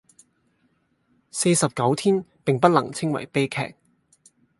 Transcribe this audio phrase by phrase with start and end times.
[1.29, 3.75] 四十九天並不能稱為悲劇